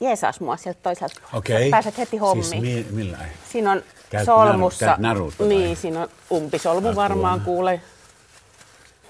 [0.00, 1.20] jeesaas mua sieltä toiselta.
[1.32, 1.70] Okei.
[1.70, 2.44] Pääset heti hommiin.
[2.50, 3.18] Siis mi- millä
[3.52, 4.96] Siinä on Käyt solmussa.
[5.00, 5.48] naru- vai?
[5.48, 7.02] niin, siinä on umpisolmu Apua.
[7.02, 7.80] varmaan kuule.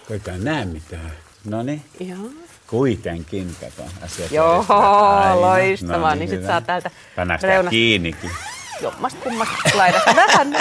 [0.09, 1.13] Koitaan näe mitään.
[1.45, 1.85] No niin.
[2.01, 2.19] Joo.
[2.67, 5.41] Kuitenkin, kato, asiat Joo, aina.
[5.41, 6.47] loistavaa, niin sit hyvä.
[6.47, 8.31] saa täältä Pänästää reunasta- kiinnikin.
[8.81, 10.51] Jommasta kummasta laidasta vähän.
[10.51, 10.61] No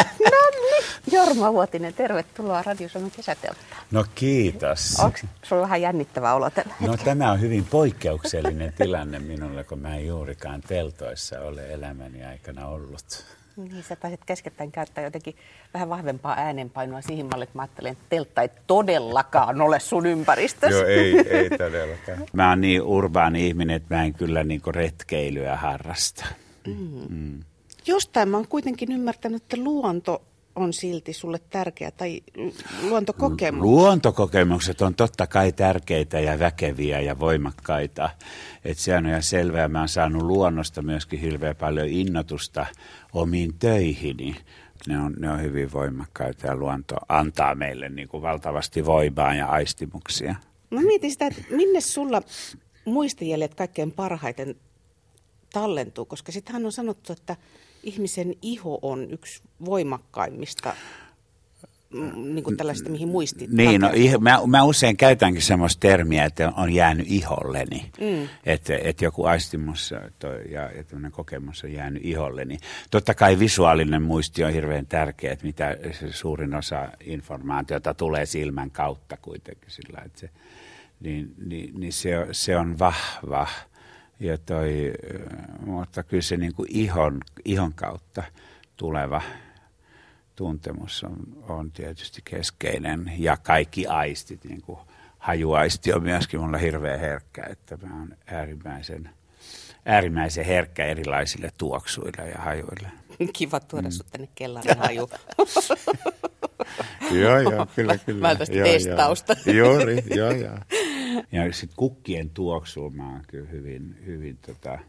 [0.52, 0.84] niin.
[1.12, 3.82] Jorma Vuotinen, tervetuloa Radio Suomen kesätelttaan.
[3.91, 5.00] No kiitos.
[5.00, 6.73] Onko sulla vähän jännittävä olo tällä?
[6.80, 12.68] No tämä on hyvin poikkeuksellinen tilanne minulle, kun mä en juurikaan teltoissa ole elämäni aikana
[12.68, 13.26] ollut.
[13.57, 15.35] Niin, sä taisit keskettäin käyttää jotenkin
[15.73, 20.80] vähän vahvempaa äänenpainoa siihen malliin, että mä ajattelen, että teltta ei todellakaan ole sun ympäristössä.
[20.80, 22.26] Joo, ei, ei todellakaan.
[22.34, 26.26] Mä oon niin urbaani ihminen, että mä en kyllä niinku retkeilyä harrasta.
[27.88, 30.22] Jostain mä oon kuitenkin ymmärtänyt, että luonto
[30.55, 33.62] on silti sulle tärkeä, tai lu- luontokokemus.
[33.62, 38.10] Luontokokemukset on totta kai tärkeitä ja väkeviä ja voimakkaita.
[38.66, 39.68] Et se on ihan selvää.
[39.68, 42.66] Mä oon saanut luonnosta myöskin hirveän paljon innotusta
[43.14, 44.35] omiin töihini.
[44.88, 49.48] Ne on, ne on hyvin voimakkaita ja luonto antaa meille niin kuin valtavasti voimaa ja
[49.48, 50.35] aistimuksia.
[50.70, 52.22] Mä mietin sitä, että minne sulla
[52.85, 54.55] muistijäljet kaikkein parhaiten
[55.54, 57.35] tallentuu, koska sitähän on sanottu, että
[57.84, 60.76] ihmisen iho on yksi voimakkaimmista
[61.93, 63.49] mm, niin kuin tällaista, mihin muistit.
[63.49, 67.91] Niin, no, iho, mä, mä usein käytänkin semmoista termiä, että on jäänyt iholleni.
[68.00, 68.29] Mm.
[68.45, 72.57] Että et joku aistimus toi, ja, ja tämmöinen kokemus on jäänyt iholleni.
[72.91, 78.72] Totta kai visuaalinen muisti on hirveän tärkeä, että mitä se suurin osa informaatiota tulee silmän
[78.72, 80.29] kautta kuitenkin sillä, että se,
[81.00, 83.47] niin, niin, niin se, se on vahva.
[84.24, 88.24] Ja toi, äh, mutta kyllä se niin kuin ihon, ihon kautta
[88.78, 89.22] tuleva
[90.35, 91.18] tuntemus on,
[91.50, 94.79] on tietysti keskeinen ja kaikki aistit, niin kuin
[95.18, 99.09] hajuaisti on myöskin mulla hirveän herkkä, että mä oon äärimmäisen,
[99.85, 102.91] äärimmäisen herkkä erilaisille tuoksuille ja hajuille.
[103.38, 105.09] Kiva tuoda sut tänne kellarin haju.
[107.12, 108.22] Joo, joo, kyllä, kyllä.
[108.22, 109.35] Vähän tästä Joo, testausta.
[109.45, 110.57] Joo, Juuri, joo, joo.
[111.33, 114.79] Ja sitten kukkien tuoksuun mä oon kyllä hyvin, hyvin, tota,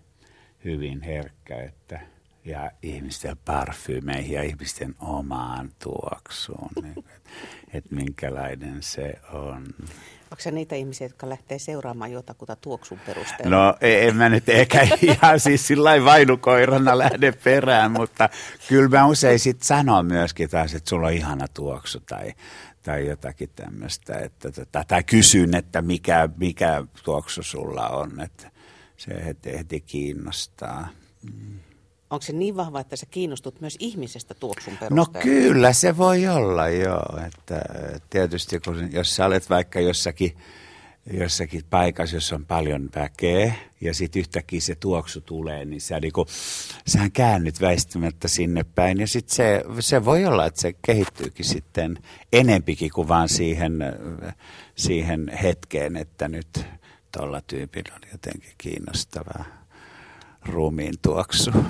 [0.64, 2.00] hyvin herkkä, että
[2.44, 7.30] ja ihmisten parfyymeihin ja ihmisten omaan tuoksuun, että
[7.72, 9.66] et minkälainen se on.
[10.24, 13.56] Onko se niitä ihmisiä, jotka lähtee seuraamaan jotakuta tuoksun perusteella?
[13.56, 18.28] No e- en mä nyt ehkä ihan siis sillä vainukoirana lähde perään, mutta
[18.68, 22.32] kyllä mä usein sit sanon myöskin taas, että sulla on ihana tuoksu tai,
[22.82, 28.50] tai jotakin tämmöistä, että, tota, tai kysyn, että mikä, mikä tuoksu sulla on, että
[28.96, 30.88] se heti, heti kiinnostaa.
[32.14, 35.22] Onko se niin vahva, että sä kiinnostut myös ihmisestä tuoksun No perusteella?
[35.22, 37.62] kyllä se voi olla joo, että
[38.10, 40.36] tietysti kun, jos sä olet vaikka jossakin,
[41.12, 46.26] jossakin paikassa, jossa on paljon väkeä ja sitten yhtäkkiä se tuoksu tulee, niin sä niinku,
[46.86, 49.00] sähän käännyt väistämättä sinne päin.
[49.00, 51.98] Ja sitten se, se voi olla, että se kehittyykin sitten
[52.32, 53.72] enempikin kuin vaan siihen,
[54.74, 56.66] siihen hetkeen, että nyt
[57.16, 59.63] tuolla tyypillä on jotenkin kiinnostavaa
[60.46, 61.50] ruumiin tuoksu.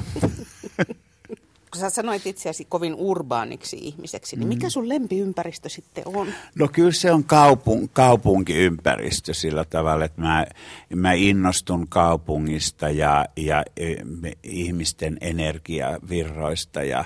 [1.74, 6.28] Kun sä sanoit itseäsi kovin urbaaniksi ihmiseksi, niin mikä sun lempiympäristö sitten on?
[6.58, 10.46] No kyllä se on kaupun, kaupunkiympäristö sillä tavalla, että mä,
[10.94, 13.94] mä innostun kaupungista ja, ja e,
[14.42, 17.04] ihmisten energiavirroista ja,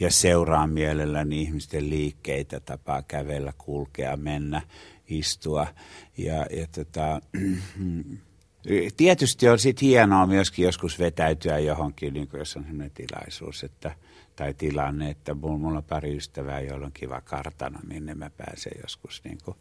[0.00, 4.62] ja seuraan mielelläni ihmisten liikkeitä, tapaa kävellä, kulkea, mennä,
[5.08, 5.66] istua.
[6.16, 7.20] Ja, ja tota,
[8.96, 13.94] tietysti on sitten hienoa myöskin joskus vetäytyä johonkin, niin jos on sellainen tilaisuus, että
[14.36, 19.20] tai tilanne, että mulla, on pari ystävää, joilla on kiva kartano, minne mä pääsen joskus
[19.24, 19.56] niin kuin,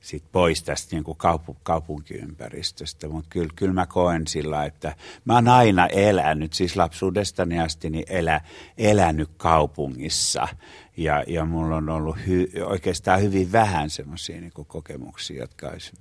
[0.00, 3.08] sit pois tästä niin kuin kaupu, kaupunkiympäristöstä.
[3.08, 8.04] Mutta kyllä, kyllä mä koen sillä, että mä oon aina elänyt, siis lapsuudestani asti niin
[8.08, 8.40] elä,
[8.78, 10.48] elänyt kaupungissa.
[10.96, 15.92] Ja, ja mulla on ollut hy, oikeastaan hyvin vähän semmoisia niin kokemuksia, jotka olisi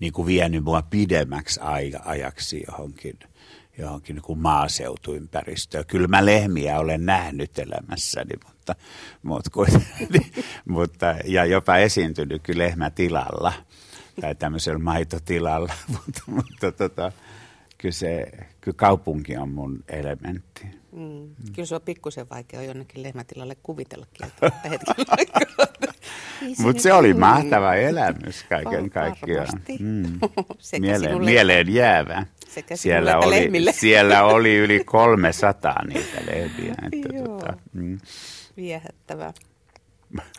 [0.00, 1.60] niin kuin vienyt mua pidemmäksi
[2.04, 3.18] ajaksi johonkin
[3.80, 5.86] johonkin niin kuin maaseutuympäristöön.
[5.86, 8.74] Kyllä mä lehmiä olen nähnyt elämässäni, mutta,
[9.22, 9.50] mutta,
[10.68, 13.52] mutta ja jopa esiintynyt kyllä lehmätilalla
[14.20, 17.12] tai tämmöisellä maitotilalla, mutta, mutta tota,
[17.78, 18.26] kyllä, se,
[18.60, 20.66] kyllä kaupunki on mun elementti.
[20.92, 21.34] Mm.
[21.54, 25.66] Kyllä se on pikkusen vaikea jonnekin lehmätilalle kuvitellakin, että hetken aikaa.
[26.58, 29.48] Mutta se oli mahtava elämys kaiken kaikkiaan.
[29.78, 30.20] Mm.
[30.80, 32.26] Mieleen, mieleen jäävä.
[32.48, 36.74] Sekä siellä oli, siellä oli yli 300 niitä lehmiä.
[36.92, 37.26] Että Joo.
[37.26, 37.98] tota, mm.
[38.56, 39.32] Viehättävää.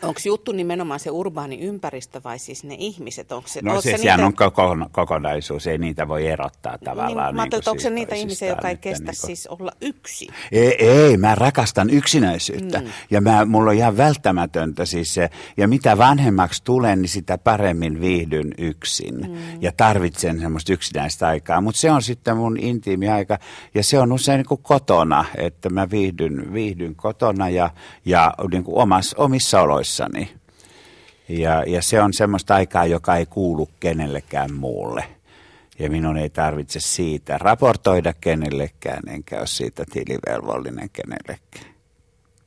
[0.02, 3.32] Onko juttu nimenomaan se urbaani ympäristö vai siis ne ihmiset?
[3.32, 4.26] Onko se, no se, se niitä...
[4.26, 7.34] on koko, kokonaisuus, ei niitä voi erottaa tavallaan.
[7.34, 9.26] Niin, niin onko se niitä toisistaan, ihmisiä, jotka ei kestä niin kuin...
[9.26, 10.28] siis olla yksi?
[10.52, 12.80] Ei, ei, mä rakastan yksinäisyyttä.
[12.80, 12.86] Mm.
[13.10, 18.00] Ja mä, mulla on ihan välttämätöntä siis se, ja mitä vanhemmaksi tulen, niin sitä paremmin
[18.00, 19.14] viihdyn yksin.
[19.14, 19.36] Mm.
[19.60, 21.60] Ja tarvitsen semmoista yksinäistä aikaa.
[21.60, 23.38] Mutta se on sitten mun intiimi aika,
[23.74, 27.70] ja se on usein niin kuin kotona, että mä viihdyn, viihdyn kotona ja,
[28.04, 30.30] ja niin kuin omas, omissa oloissani.
[31.28, 35.04] Ja, ja se on semmoista aikaa, joka ei kuulu kenellekään muulle.
[35.78, 41.74] Ja minun ei tarvitse siitä raportoida kenellekään, enkä ole siitä tilivelvollinen kenellekään.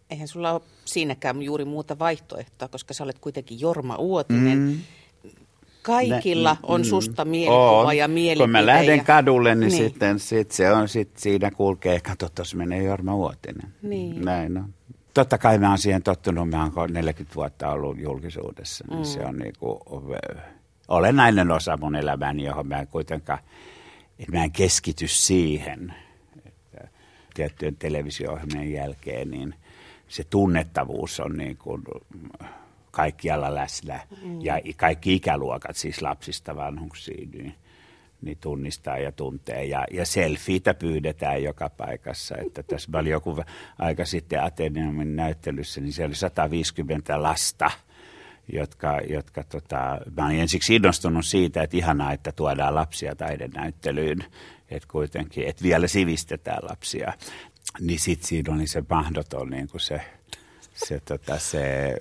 [0.10, 4.58] Eihän sulla ole siinäkään juuri muuta vaihtoehtoa, koska sä olet kuitenkin Jorma Uotinen.
[4.58, 4.78] Mm.
[5.82, 7.98] Kaikilla Nä, on mm, susta mielikuva on.
[7.98, 8.44] ja mielipide.
[8.44, 9.84] Kun mä lähden kadulle, niin, niin.
[9.84, 13.74] sitten sit se on, sit siinä kulkee, kato, tuossa menee Jorma Uotinen.
[13.82, 14.26] Niin.
[14.26, 14.74] Näin on.
[15.16, 19.04] Totta kai mä oon siihen tottunut, mä oon 40 vuotta ollut julkisuudessa, niin mm.
[19.04, 19.80] se on niinku
[20.88, 23.40] olennainen osa mun elämäni, johon mä en kuitenkaan,
[24.32, 25.94] mä en keskity siihen.
[26.46, 26.88] Että
[27.34, 28.40] tiettyjen televisio
[28.74, 29.56] jälkeen, niin
[30.08, 31.84] se tunnettavuus on niin kuin
[32.92, 34.00] kaikkialla läsnä.
[34.24, 34.42] Mm.
[34.42, 37.56] Ja kaikki ikäluokat, siis lapsista vanhuksiin, niin,
[38.22, 39.66] niin tunnistaa ja tuntee.
[39.66, 42.36] Ja, ja selfieitä pyydetään joka paikassa.
[42.38, 43.44] Että tässä oli joku
[43.80, 47.72] aika sitten Ateneumin näyttelyssä, niin siellä oli 150 lasta–
[48.54, 54.20] jotka, jotka tota, mä olin ensiksi innostunut siitä, että ihanaa, että tuodaan lapsia taidenäyttelyyn,
[54.70, 57.14] että kuitenkin, että vielä sivistetään lapsia.
[57.80, 60.02] Niin sitten siinä oli se mahdoton niin kuin se
[60.76, 61.96] se, tota, se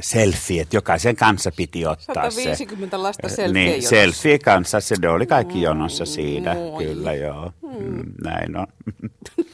[0.00, 3.02] selfie, että jokaisen kanssa piti ottaa 150 se.
[3.02, 3.90] lasta selfie Niin, jonossa.
[3.90, 8.02] selfie kanssa, se ne oli kaikki jonossa siinä, mm, kyllä joo, mm.
[8.24, 8.66] näin on.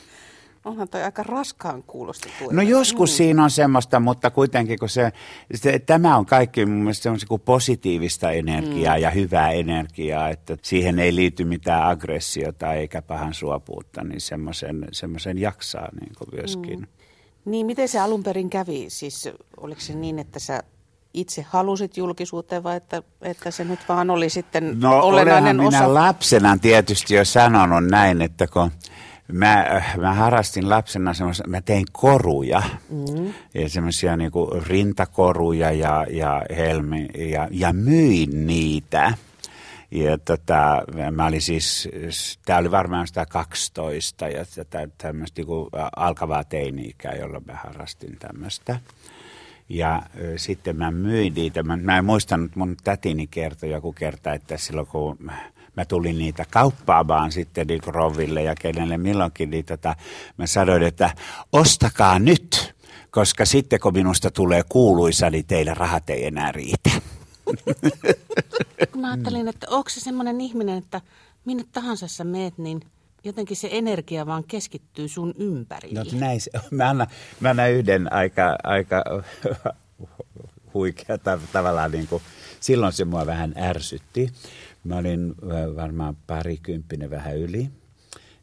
[0.65, 2.29] Onhan toi aika raskaan kuulosta.
[2.51, 3.15] No joskus mm.
[3.15, 5.13] siinä on semmoista, mutta kuitenkin kun se,
[5.55, 9.03] se tämä on kaikki mun mielestä semmoista kuin positiivista energiaa mm.
[9.03, 15.39] ja hyvää energiaa, että siihen ei liity mitään aggressiota eikä pahan suopuutta, niin semmoisen, semmoisen
[15.39, 16.79] jaksaa niin kuin myöskin.
[16.79, 16.87] Mm.
[17.45, 18.85] Niin, miten se alun perin kävi?
[18.89, 20.63] Siis oliko se niin, että sä
[21.15, 25.79] itse halusit julkisuuteen vai että, että se nyt vaan oli sitten no, olennainen osa?
[25.79, 28.71] minä lapsena tietysti jo sanonut näin, että kun
[29.33, 33.33] mä, mä harrastin lapsena semmoista, mä tein koruja, mm.
[33.55, 39.15] ja semmoisia niinku rintakoruja ja, ja helmi, ja, ja myin niitä.
[39.93, 41.89] Ja tota, mä olin siis,
[42.45, 44.45] tämä oli varmaan sitä 12 ja
[44.99, 48.81] tämmöistä niinku alkavaa teini-ikää, jolloin mä harrastin tämmöistä.
[49.69, 50.03] Ja
[50.37, 51.63] sitten mä myin niitä.
[51.63, 55.19] Mä, mä en muistanut, mun tätini kertoi joku kerta, että silloin kun
[55.77, 59.97] mä tulin niitä kauppaamaan sitten niin roville ja kenelle milloinkin, niin tota,
[60.37, 61.11] mä sanoin, että
[61.53, 62.75] ostakaa nyt,
[63.11, 66.91] koska sitten kun minusta tulee kuuluisa, niin teille rahat ei enää riitä.
[69.13, 71.01] Ajattelin, että onko se semmoinen ihminen, että
[71.45, 72.81] minne tahansa sä meet, niin
[73.25, 76.05] jotenkin se energia vaan keskittyy sun ympärille.
[76.05, 77.07] No näin se Mä annan,
[77.41, 79.05] mä annan yhden aika, aika
[80.75, 81.19] huikea
[81.53, 82.23] tavallaan niin kuin,
[82.61, 84.33] silloin se mua vähän ärsytti.
[84.85, 85.35] Mä olin
[85.77, 87.71] varmaan parikymppinen vähän yli.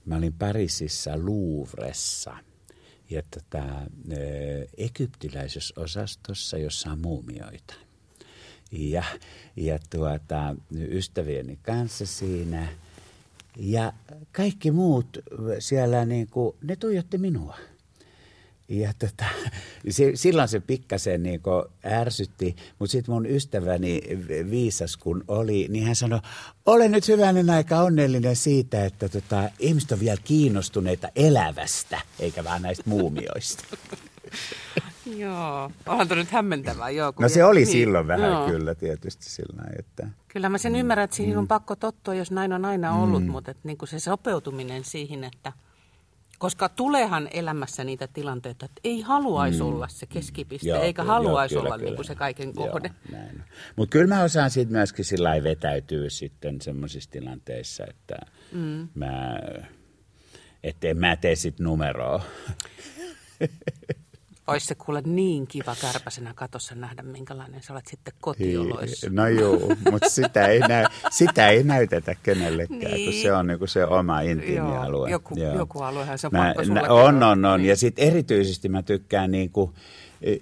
[0.05, 2.37] Mä olin Pariisissa Louvressa
[3.09, 3.63] ja tota,
[4.77, 7.73] egyptiläisessä osastossa, jossa on muumioita.
[8.71, 9.03] Ja,
[9.55, 12.67] ja tuota, ystävieni kanssa siinä.
[13.57, 13.93] Ja
[14.31, 15.17] kaikki muut
[15.59, 17.57] siellä, niin kuin, ne tuijotti minua.
[18.69, 19.25] Ja tota,
[19.89, 21.41] se, silloin se pikkasen niin
[21.85, 24.01] ärsytti, mutta sitten mun ystäväni
[24.49, 26.19] viisas kun oli, niin hän sanoi,
[26.65, 32.61] olen nyt hyvänen aika onnellinen siitä, että tota, ihmiset on vielä kiinnostuneita elävästä, eikä vaan
[32.61, 33.63] näistä muumioista.
[35.17, 36.89] Joo, onhan tuo nyt hämmentävää.
[36.89, 37.67] Joo, no se oli niin.
[37.67, 38.47] silloin vähän Joo.
[38.47, 40.07] kyllä tietysti sillä että...
[40.27, 40.79] Kyllä mä sen mm.
[40.79, 41.39] ymmärrän, että siihen mm.
[41.39, 43.31] on pakko tottua, jos näin on aina ollut, mm.
[43.31, 45.53] mutta että niin kuin se sopeutuminen siihen, että–
[46.39, 49.65] koska tuleehan elämässä niitä tilanteita, että ei haluaisi mm.
[49.65, 51.97] olla se keskipiste, joo, eikä haluaisi joo, kyllä, olla kyllä.
[51.97, 52.91] Niin se kaiken kohde.
[53.75, 58.15] Mutta kyllä mä osaan siitä myöskin sillä vetäytyä sitten semmoisissa tilanteissa, että
[58.51, 58.87] mm.
[58.95, 59.39] mä,
[60.63, 62.23] en mä tee sit numeroa.
[64.51, 69.07] Olisi se kuule niin kiva kärpäsenä katossa nähdä, minkälainen sä olet sitten kotioloissa.
[69.09, 73.11] No joo, mutta sitä ei, näy, sitä ei näytetä kenellekään, niin.
[73.11, 75.09] kun se on niin kuin se oma intiimi alue.
[75.09, 75.57] Joku, joo.
[75.57, 77.61] joku aluehan se on mä, pakko On, on, on.
[77.61, 77.69] Niin.
[77.69, 79.71] Ja sitten erityisesti mä tykkään niin kuin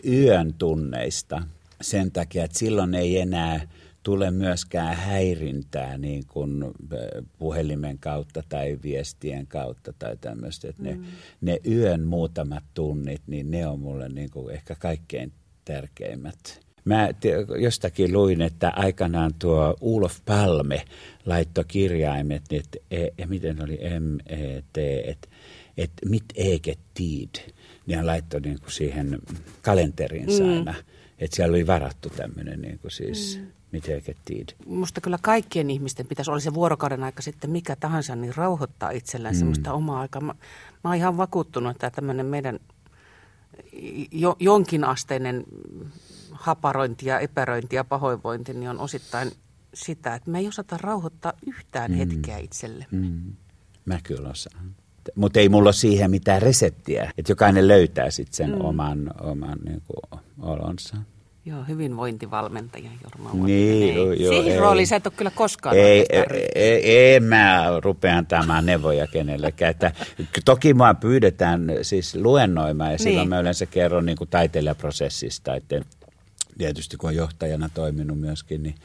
[0.06, 1.44] yön tunneista
[1.82, 3.62] sen takia, että silloin ei enää–
[4.08, 6.64] tule myöskään häirintää niin kuin
[7.38, 10.70] puhelimen kautta tai viestien kautta tai tämmöistä.
[10.70, 10.88] Että mm.
[10.88, 10.98] ne,
[11.42, 15.32] ne yön muutamat tunnit, niin ne on mulle niin kuin ehkä kaikkein
[15.66, 16.60] tärkeimmät.
[16.86, 17.10] Mä
[17.60, 20.86] jostakin luin, että aikanaan tuo Ulof Palme
[21.26, 25.28] laittoi kirjaimet, että e, ja miten oli M-E-T, että
[25.78, 27.30] et mit eget tid.
[27.86, 29.20] Niin hän laittoi niin kuin siihen
[29.62, 30.50] kalenteriinsa mm.
[30.50, 30.76] aina,
[31.20, 33.40] että siellä oli varattu tämmöinen niin kuin siis...
[33.42, 33.57] Mm
[34.26, 34.50] tid.
[34.66, 39.36] Musta kyllä kaikkien ihmisten pitäisi, oli se vuorokauden aika sitten mikä tahansa, niin rauhoittaa itsellään
[39.36, 39.40] mm.
[39.40, 40.22] semmoista omaa aikaa.
[40.22, 40.34] Mä,
[40.84, 42.60] mä oon ihan vakuuttunut, että tämmöinen meidän
[44.12, 45.44] jo, jonkinasteinen
[46.32, 49.32] haparointi ja epäröinti ja pahoinvointi niin on osittain
[49.74, 51.98] sitä, että me ei osata rauhoittaa yhtään mm.
[51.98, 52.86] hetkeä itselle.
[52.92, 53.34] Mm.
[53.86, 54.76] Mä kyllä osaan.
[55.16, 58.62] Mutta ei mulla ole siihen mitään reseptiä, että jokainen löytää sitten sen mm.
[58.62, 60.98] oman, oman niin kuin, olonsa.
[61.48, 66.06] Joo, hyvinvointivalmentaja Jorma Niin, joo, joo, Siihen ei, rooliin sä et ole kyllä koskaan ei,
[66.10, 66.26] ei,
[66.56, 69.72] ei, ei, mä rupean antamaan neuvoja kenellekään.
[69.72, 69.92] Että,
[70.46, 73.30] toki mua pyydetään siis luennoimaan ja silloin niin.
[73.30, 75.56] mä yleensä kerron niin kuin taiteilijaprosessista.
[75.56, 75.82] Että
[76.58, 78.76] tietysti kun on johtajana toiminut myöskin, niin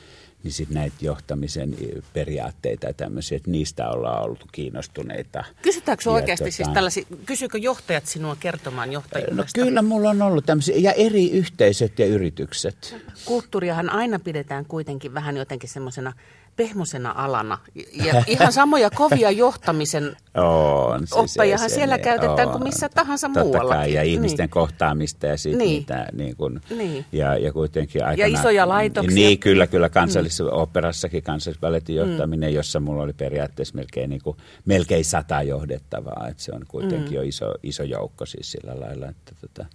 [0.45, 1.77] niin sitten näitä johtamisen
[2.13, 5.45] periaatteita ja tämmöisiä, että niistä ollaan ollut kiinnostuneita.
[5.63, 9.61] Kysytäänkö oikeasti tota, siis tällaisia, kysyykö johtajat sinua kertomaan johtajuudesta?
[9.61, 12.97] No kyllä mulla on ollut tämmöisiä, ja eri yhteisöt ja yritykset.
[13.25, 16.13] Kulttuuriahan aina pidetään kuitenkin vähän jotenkin semmoisena
[16.57, 17.59] pehmosena alana.
[17.93, 20.05] Ja ihan samoja kovia johtamisen
[20.35, 23.87] on, siis oppejahan siellä niin, käytetään on, kuin missä tahansa muualla.
[23.87, 24.51] Ja ihmisten niin.
[24.51, 25.83] kohtaamista ja siitä niin.
[25.83, 27.05] mitä, niin kuin, niin.
[27.13, 29.15] Ja, ja kuitenkin aikana, Ja isoja laitoksia.
[29.15, 30.51] Niin, kyllä, kyllä kansallisessa mm.
[30.53, 32.55] operassakin kansallisvalletin johtaminen, mm.
[32.55, 36.29] jossa mulla oli periaatteessa melkein, niin kuin, melkein sata johdettavaa.
[36.31, 37.15] Että se on kuitenkin mm.
[37.15, 39.67] jo iso, iso joukko siis sillä lailla, että tota,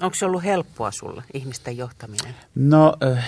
[0.00, 2.34] Onko se ollut helppoa sulle, ihmisten johtaminen?
[2.54, 3.24] No äh,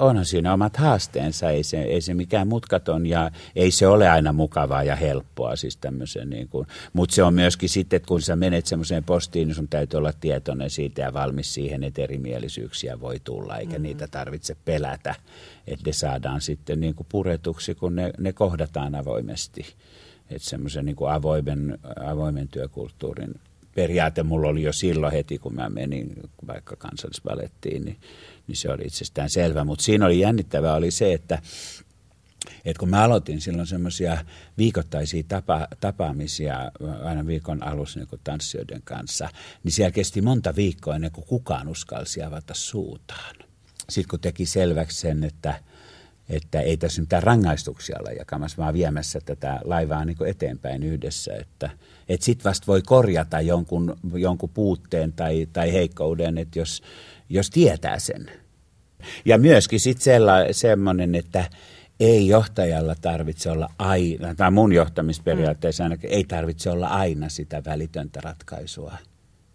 [0.00, 4.32] onhan siinä omat haasteensa, ei se, ei se mikään mutkaton ja ei se ole aina
[4.32, 8.36] mukavaa ja helppoa siis tämmöisen niin kuin, mutta se on myöskin sitten, että kun sä
[8.36, 13.20] menet semmoiseen postiin, niin sun täytyy olla tietoinen siitä ja valmis siihen, että erimielisyyksiä voi
[13.24, 13.82] tulla, eikä mm-hmm.
[13.82, 15.14] niitä tarvitse pelätä,
[15.66, 19.74] että ne saadaan sitten niin kuin puretuksi, kun ne, ne kohdataan avoimesti.
[20.30, 23.34] Että semmoisen niin kuin avoimen, avoimen työkulttuurin
[23.74, 26.12] periaate mulla oli jo silloin heti, kun mä menin
[26.46, 28.00] vaikka kansallisvalettiin, niin,
[28.46, 29.64] niin se oli itsestään selvä.
[29.64, 31.42] Mutta siinä oli jännittävää oli se, että
[32.64, 34.24] et kun mä aloitin silloin semmoisia
[34.58, 36.70] viikoittaisia tapa, tapaamisia
[37.04, 39.28] aina viikon alussa niin tanssijoiden kanssa,
[39.64, 43.36] niin siellä kesti monta viikkoa ennen kuin kukaan uskalsi avata suutaan.
[43.88, 45.54] Sitten kun teki selväksi sen, että–
[46.28, 51.34] että ei tässä mitään rangaistuksia olla jakamassa, vaan viemässä tätä laivaa niin eteenpäin yhdessä.
[51.34, 51.70] Että,
[52.08, 56.82] että sitten vasta voi korjata jonkun, jonkun puutteen tai, tai heikkouden, että jos,
[57.28, 58.30] jos tietää sen.
[59.24, 61.44] Ja myöskin sitten semmoinen, että
[62.00, 68.20] ei johtajalla tarvitse olla aina, tai mun johtamisperiaatteessa ainakin, ei tarvitse olla aina sitä välitöntä
[68.20, 68.96] ratkaisua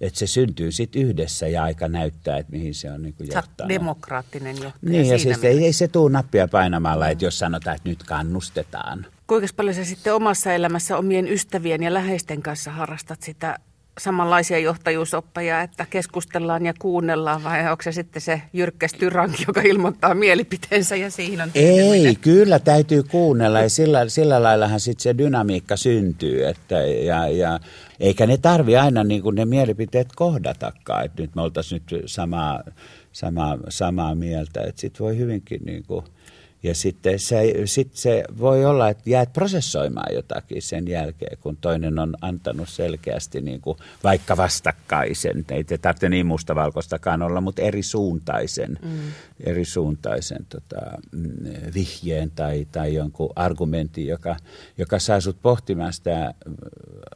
[0.02, 3.70] että se syntyy sitten yhdessä ja aika näyttää, että mihin se on niin kuin johtanut.
[3.70, 7.90] demokraattinen johtaja Niin ja siis ei, ei se tule nappia painamalla, että jos sanotaan, että
[7.90, 9.06] nyt kannustetaan.
[9.28, 13.60] Kuinka paljon sä sitten omassa elämässä omien ystävien ja läheisten kanssa harrastat sitä
[13.98, 20.14] samanlaisia johtajuusoppeja, että keskustellaan ja kuunnellaan, vai onko se sitten se jyrkkä styranki, joka ilmoittaa
[20.14, 23.62] mielipiteensä ja siinä on Ei, kyllä täytyy kuunnella.
[23.62, 27.60] Ja sillä, sillä laillahan sitten se dynamiikka syntyy, että, ja, ja,
[28.00, 32.64] eikä ne tarvi aina niin kuin ne mielipiteet kohdatakaan, että nyt me oltaisiin nyt samaa,
[33.12, 36.06] samaa, samaa mieltä, että sitten voi hyvinkin niin kuin–
[36.64, 42.00] ja sitten se, sit se voi olla, että jäät prosessoimaan jotakin sen jälkeen, kun toinen
[42.00, 47.84] on antanut selkeästi niin kuin vaikka vastakkaisen, ei te tarvitse niin mustavalkoistakaan olla, mutta eri
[47.84, 49.00] suuntaisen, mm.
[49.40, 54.36] eri suuntaisen tota, mm, vihjeen tai, tai jonkun argumentin, joka,
[54.78, 56.34] joka saa sut pohtimaan sitä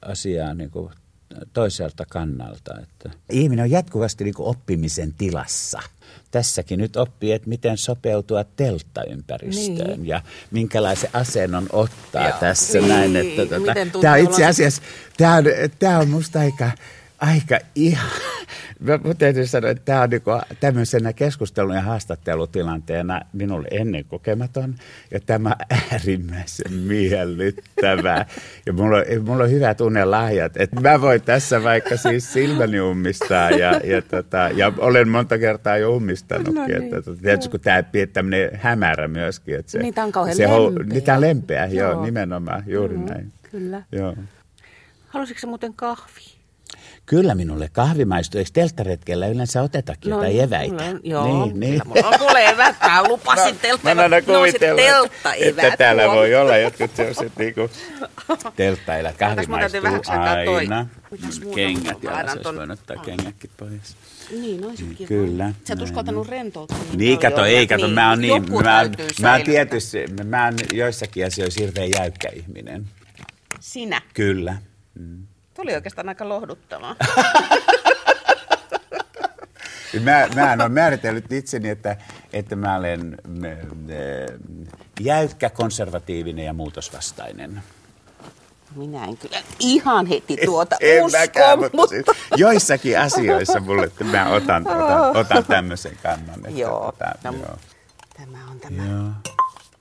[0.01, 0.91] asiaa niin kuin
[1.53, 2.79] toiselta kannalta.
[2.81, 5.81] Että ihminen on jatkuvasti niin oppimisen tilassa
[6.33, 10.07] tässäkin nyt oppii, että miten sopeutua telttaympäristöön niin.
[10.07, 10.21] ja
[10.51, 12.37] minkälaisen asennon ottaa Joo.
[12.39, 12.89] tässä niin.
[12.89, 13.15] näin.
[13.15, 14.81] Että, tuota, tämä on itse asiassa,
[15.17, 15.43] tämä on,
[15.79, 16.71] tämä on musta aika,
[17.19, 18.11] aika ihan,
[18.83, 20.21] mä täytyy sanoa, että tämä on niin
[20.59, 24.75] tämmöisenä keskustelun ja haastattelutilanteena minulle ennen kokematon
[25.11, 25.55] ja tämä
[25.91, 28.25] äärimmäisen miellyttävää.
[28.65, 32.79] Ja mulla on, mulla on hyvä tunne lahjat, että mä voin tässä vaikka siis silmäni
[32.79, 36.55] ummistaa ja, ja, tota, ja olen monta kertaa jo ummistanutkin.
[36.55, 39.55] No niin, että, tota, tietysti kun tämä tämmöinen hämärä myöskin.
[39.55, 40.85] Että se, niitä on kauhean se, lempeä.
[40.93, 43.31] Niitä on lempeä, joo, joo nimenomaan, juuri mm, näin.
[43.51, 43.83] Kyllä.
[43.91, 44.15] Joo.
[45.07, 46.42] Halusitko muuten kahvia?
[47.05, 48.39] Kyllä minulle kahvi maistuu.
[48.39, 50.73] Eikö telttaretkellä yleensä otetakin No, jotain eväitä?
[50.73, 51.71] mulla on- joo, niin, niin.
[51.71, 52.75] kyllä mulla on kuule evät.
[52.81, 53.95] Mä lupasin teltta.
[53.95, 57.69] Mä aina no, se kuvitella, telttaevät että täällä voi olla jotkut sellaiset niinku
[58.55, 59.13] telttailla.
[59.13, 59.81] Kahvi maistuu
[60.55, 60.85] aina.
[61.55, 62.03] Kengät?
[62.03, 63.97] Mä laitan se olisi voinut ottaa kengätkin pois.
[64.31, 65.07] Niin, olisit kiva.
[65.07, 66.77] Kyllä, Sä et uskaltanut rentoutua.
[66.95, 67.57] Niin, kato, paljon.
[67.57, 71.25] ei, kato, mä oon niin, joku mä oon, täytyy mä oon tietysti, mä oon joissakin
[71.25, 72.85] asioissa hirveän jäykkä ihminen.
[73.59, 74.01] Sinä.
[74.13, 74.55] Kyllä.
[75.53, 76.95] Tuo oli oikeastaan aika lohduttavaa.
[80.01, 81.97] Mä, mä olen määritellyt itseni, että,
[82.33, 84.39] että mä olen äh,
[84.99, 87.63] jäykkä, konservatiivinen ja muutosvastainen.
[88.75, 91.95] Minä en kyllä ihan heti tuota En usko, mäkään, mutta, mutta...
[91.95, 92.05] siis
[92.37, 96.35] joissakin asioissa mulle, että mä otan, otan, otan tämmöisen kannan.
[96.35, 96.91] Että, Joo.
[96.91, 97.57] Tota, No, joo.
[98.17, 98.83] Tämä on tämä.
[98.85, 99.32] joo.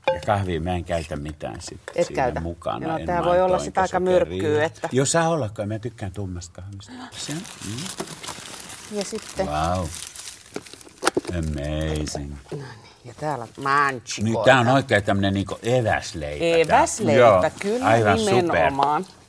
[0.07, 2.41] Ja kahvia mä en käytä mitään sit Et siinä käytä.
[2.41, 2.87] mukana.
[2.87, 5.69] Joo, en tää voi olla enkä sit aika myrkkyä, että- Joo, saa ollakaan.
[5.69, 6.93] Mä tykkään tummasta kahvista.
[7.11, 7.39] Se, mm.
[8.93, 9.47] Ja sitten...
[9.47, 9.87] Wow.
[11.39, 12.35] Amazing.
[13.05, 14.25] Ja täällä manchiko.
[14.25, 16.45] Niin, tää on oikein tämmönen niinku eväsleipä.
[16.45, 19.05] Eväsleipä, Joo, kyllä aivan nimenomaan.
[19.05, 19.23] Super.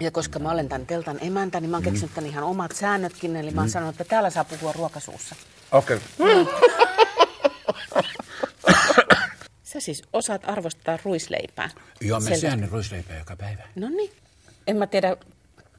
[0.00, 3.36] Ja koska mä olen tämän teltan emäntä, niin mä oon keksinyt tämän ihan omat säännötkin.
[3.36, 5.36] Eli mä oon sanonut, että täällä saa puhua ruokasuussa.
[5.72, 5.98] Okei.
[6.18, 6.46] Okay.
[7.94, 8.02] Sä
[9.82, 11.70] siis osaat arvostaa ruisleipää.
[12.00, 12.46] Joo, mä Selvästi.
[12.46, 13.62] syön ruisleipää joka päivä.
[13.76, 14.10] No niin.
[14.66, 15.16] En mä tiedä,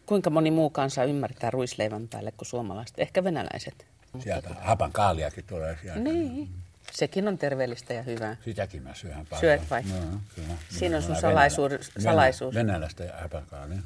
[0.06, 3.00] kuinka moni muu kansa ymmärtää ruisleivän päälle kuin suomalaiset.
[3.00, 3.86] Ehkä venäläiset.
[4.20, 6.00] Sieltä hapan kaaliakin tulee sieltä.
[6.00, 6.50] Niin.
[6.92, 8.36] Sekin on terveellistä ja hyvää.
[8.46, 9.40] Sitäkin mä syön paljon.
[9.40, 9.84] Syöt vai?
[9.90, 10.00] Joo,
[10.36, 10.54] kyllä.
[10.70, 12.56] Siinä on sun salaisuus- salaisuus.
[12.56, 13.80] Venäläistä hapan kaalia.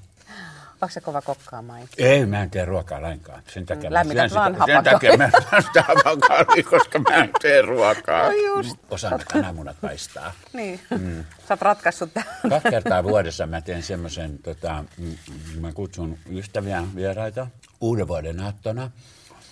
[0.81, 1.81] Onko se kova kokkaamaan?
[1.97, 3.43] Ei, mä en tee ruokaa lainkaan.
[3.53, 5.29] Sen takia, mä Lämmität syön vaan sitä, sen takia mä
[5.65, 8.23] sitä hapankaalia, koska mä en tee ruokaa.
[8.23, 8.77] No just.
[8.89, 10.33] Osaan kananmunat paistaa.
[10.53, 10.79] Niin.
[10.89, 11.25] Mm.
[11.47, 12.29] Sä oot ratkaissut tämän.
[12.49, 15.15] Kaksi kertaa vuodessa mä teen semmoisen, tota, mm,
[15.59, 17.47] mä kutsun ystäviä, vieraita
[17.81, 18.91] uuden vuoden aattona.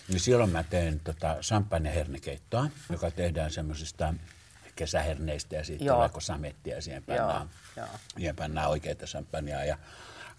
[0.07, 4.13] Niin silloin mä teen tota, champagne-hernekeittoa, joka tehdään semmoisista
[4.75, 5.95] kesäherneistä ja Joo.
[5.95, 7.87] tulee samettia ja siihen pannaan, joo.
[8.17, 9.77] siihen pannaan oikeita champagnea ja,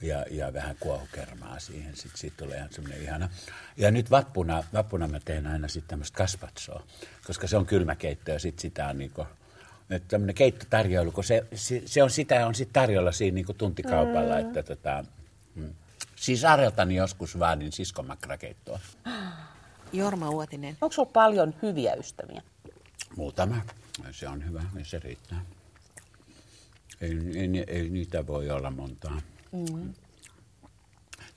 [0.01, 1.97] ja, ja vähän kuohukermaa siihen.
[1.97, 3.29] Sitten siitä tulee ihan semmoinen ihana.
[3.77, 6.83] Ja nyt vappuna, vappuna mä teen aina sitten tämmöistä kaspatsoa,
[7.27, 9.27] koska se on kylmäkeitto ja sitten sitä on niinku,
[9.91, 14.35] että tämmöinen keittotarjoilu, kun se, se, se on sitä on sitten tarjolla siinä niinku tuntikaupalla,
[14.35, 14.41] mm.
[14.41, 15.05] että tota,
[15.55, 15.75] mm.
[16.17, 18.81] Sisareltani joskus vaadin siskomakrakeittoa.
[19.93, 20.77] Jorma Uotinen.
[20.81, 22.43] Onko sulla paljon hyviä ystäviä?
[23.17, 23.63] Muutama.
[24.11, 25.45] Se on hyvä ja se riittää.
[27.01, 29.21] Ei, ei, ei niitä voi olla montaa.
[29.53, 29.95] Mm.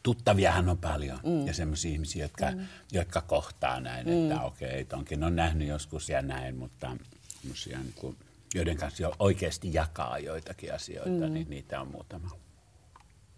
[0.03, 1.47] Tuttaviahan on paljon mm.
[1.47, 2.67] ja sellaisia ihmisiä, jotka, mm.
[2.91, 4.23] jotka kohtaa näin, mm.
[4.23, 6.97] että okei, tonkin on nähnyt joskus ja näin, mutta
[7.43, 8.17] niin kuin,
[8.55, 11.33] joiden kanssa jo oikeasti jakaa joitakin asioita, mm.
[11.33, 12.31] niin niitä on muutama.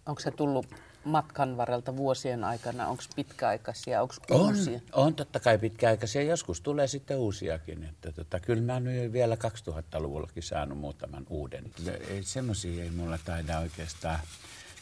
[0.06, 0.66] Onko se tullut
[1.04, 2.88] matkan varrelta vuosien aikana?
[2.88, 4.02] Onko pitkäaikaisia?
[4.02, 4.80] Onko On, uusia?
[4.92, 6.22] on totta kai pitkäaikaisia.
[6.22, 7.84] Joskus tulee sitten uusiakin.
[7.84, 11.64] Että tota, kyllä mä oon nyt vielä 2000-luvullakin saanut muutaman uuden.
[12.08, 14.18] Ei, semmosia ei mulla taida oikeastaan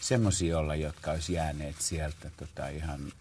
[0.00, 3.12] semmoisia olla, jotka olisi jääneet sieltä tota, ihan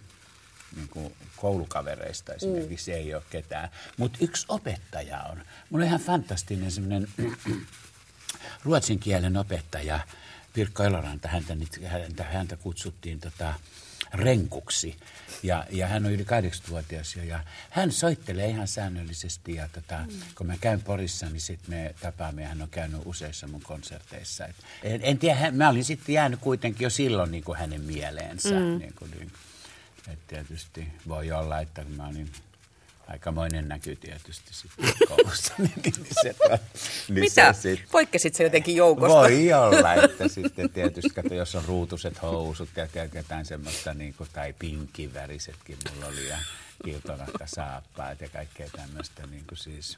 [0.75, 2.97] niin kuin koulukavereista esimerkiksi mm.
[2.97, 3.69] ei ole ketään.
[3.97, 5.37] Mutta yksi opettaja on.
[5.69, 7.07] Mulla on ihan fantastinen semmoinen
[8.65, 9.99] ruotsin kielen opettaja,
[10.53, 11.55] Pirkko Eloranta, häntä,
[11.87, 13.53] häntä, häntä kutsuttiin tota,
[14.13, 14.95] renkuksi.
[15.43, 19.55] Ja, ja hän on yli 80-vuotias jo, ja hän soittelee ihan säännöllisesti.
[19.55, 20.19] Ja tota, mm.
[20.35, 24.45] kun mä käyn Porissa, niin sitten me tapaamme, ja hän on käynyt useissa mun konserteissa.
[24.45, 27.81] Et en, en tiedä, hän- mä olin sitten jäänyt kuitenkin jo silloin niin kuin hänen
[27.81, 28.49] mieleensä.
[28.49, 28.79] Mm.
[28.79, 29.31] Niin kuin, niin,
[30.07, 32.31] et tietysti voi olla, että kun mä olin
[33.11, 35.53] aikamoinen näky tietysti sitten koulussa.
[35.57, 36.35] niin, niin se,
[37.09, 37.53] niin Mitä?
[37.53, 39.15] Se sit, Poikkesit se jotenkin joukosta?
[39.17, 44.29] voi olla, että sitten tietysti, kato, jos on ruutuset housut ja jotain semmoista, niin kuin,
[44.33, 46.37] tai pinkin värisetkin mulla oli ja
[46.83, 49.97] kiltonakka saappaat ja kaikkea tämmöistä, niin kuin siis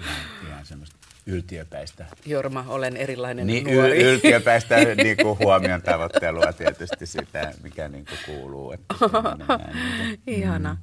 [0.00, 0.16] ihan,
[0.48, 0.96] ihan semmoista
[1.26, 3.98] yltiöpäistä Jorma, olen erilainen niin, nuori.
[3.98, 8.72] yl- yltiöpäistä niin kuin huomion tavoittelua tietysti sitä, mikä niin kuin kuuluu.
[8.72, 8.94] Että
[10.26, 10.76] niin Ihana.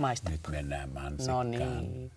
[0.00, 0.30] Maista.
[0.30, 1.92] nyt mennään No mansikkaan.
[1.92, 2.10] niin.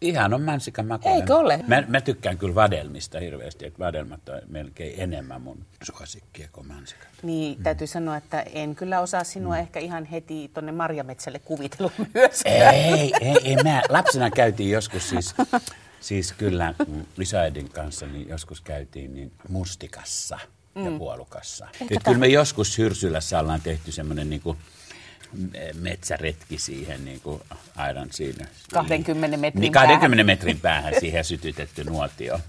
[0.00, 1.08] Ihan on mansikan maku.
[1.08, 1.64] Eikö ole?
[1.66, 7.08] Mä, mä tykkään kyllä vadelmista hirveästi, että vadelmat on melkein enemmän mun suosikkia kuin mansikat.
[7.22, 9.60] Niin, täytyy sanoa, että en kyllä osaa sinua mm.
[9.60, 12.42] ehkä ihan heti tonne marjametsälle kuvitella myös.
[12.44, 13.82] Ei, ei, ei mä.
[13.88, 15.34] Lapsena käytiin joskus siis,
[16.00, 20.38] siis kyllä mm, isoäidin kanssa, niin joskus käytiin niin mustikassa
[20.84, 21.68] ja puolukassa.
[21.90, 24.58] Et kyllä me joskus Hyrsylässä ollaan tehty semmoinen niin kuin
[25.74, 27.42] metsäretki siihen niin kuin
[27.76, 28.46] aidan siinä.
[28.72, 32.40] 20 metrin niin, 20 metrin päähän siihen sytytetty nuotio.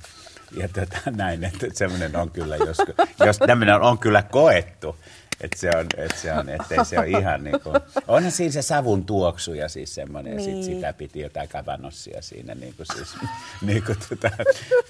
[0.58, 4.96] ja tota, näin, että semmoinen on kyllä joskus, jos tämmöinen on kyllä koettu,
[5.42, 7.76] että se on, että se on, ettei se ole ihan niin kuin,
[8.08, 10.58] onhan siinä se savun tuoksu ja siis semmoinen, niin.
[10.58, 13.16] ja sit sitä piti jotain kavanossia siinä niin kuin siis,
[13.68, 14.30] niin kuin tota,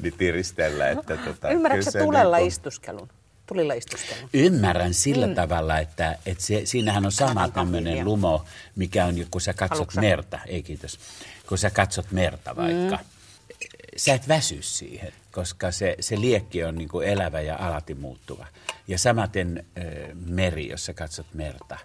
[0.01, 0.89] niin tiristellä.
[0.89, 3.09] Että, tota, Ymmärrätkö se tulella niin kuin, istuskelun?
[3.49, 4.29] Tulilla istuskelun?
[4.33, 5.35] Ymmärrän sillä mm.
[5.35, 10.01] tavalla, että, että se, siinähän on sama tämmöinen lumo, mikä on, kun sä katsot Haluatko?
[10.01, 10.39] merta.
[10.45, 10.99] Ei kiitos.
[11.47, 12.95] Kun sä katsot merta vaikka.
[12.95, 13.09] Mm.
[13.97, 18.47] Sä et väsy siihen, koska se, se liekki on niin kuin elävä ja alati muuttuva.
[18.87, 19.83] Ja samaten äh,
[20.25, 21.77] meri, jos sä katsot merta.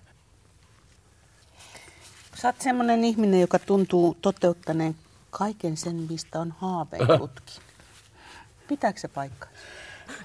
[2.42, 4.96] Sä oot semmoinen ihminen, joka tuntuu toteuttaneen
[5.30, 7.62] kaiken sen, mistä on haaveilutkin.
[8.68, 9.50] Pitääkö se paikkaa?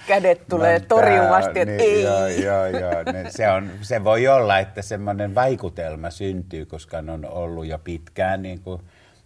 [0.08, 2.04] Kädet tulee torjuvasti, että niin, ei.
[2.04, 3.04] Joo, joo, joo.
[3.14, 7.80] Ne, se, on, se voi olla, että semmoinen vaikutelma syntyy, koska ne on ollut jo
[7.80, 8.82] pitkään niin kuin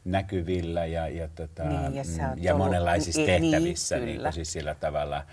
[0.05, 2.03] näkyvillä ja, ja, tota, niin, ja,
[2.37, 5.25] ja ollut, monenlaisissa niin, tehtävissä niin, niin kuin siis sillä tavalla.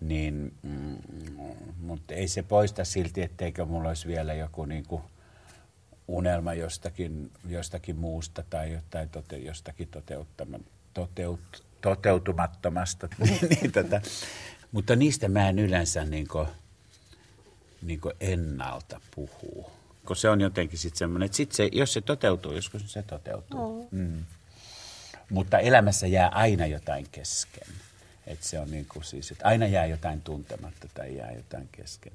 [0.00, 0.96] Niin, mm,
[1.80, 5.02] mutta ei se poista silti, etteikö mulla olisi vielä joku niin kuin
[6.08, 10.58] unelma jostakin, jostakin muusta tai jotain tote, jostakin toteuttama,
[10.94, 13.08] toteut, toteutumattomasta.
[13.50, 14.00] niin, tota,
[14.72, 16.46] mutta niistä mä en yleensä niin kuin,
[17.82, 19.70] niin kuin ennalta puhu.
[20.06, 23.88] Kun se on jotenkin sitten semmoinen, että sit se, jos se toteutuu, joskus se toteutuu.
[23.90, 23.98] Mm.
[24.00, 24.24] Mm.
[25.30, 27.68] Mutta elämässä jää aina jotain kesken.
[28.26, 32.12] Että se on niin kuin siis, että aina jää jotain tuntematta tai jää jotain kesken.